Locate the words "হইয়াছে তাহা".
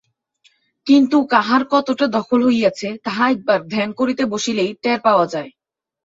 2.45-3.23